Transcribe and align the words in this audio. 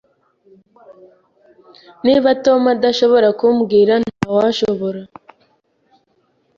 Niba 2.05 2.29
Tom 2.45 2.61
adashobora 2.75 3.27
kumbwira, 3.39 3.93
ntawushobora. 4.03 5.01